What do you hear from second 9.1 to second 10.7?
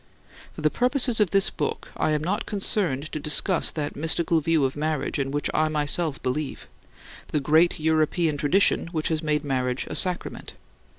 made marriage a sacrament.